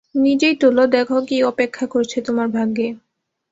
[0.15, 2.87] নিজেই তোলো, দেখো, কী অপেক্ষা করছে তোমার ভাগ্যে।